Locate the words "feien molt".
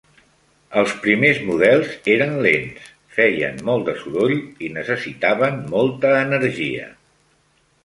3.19-3.87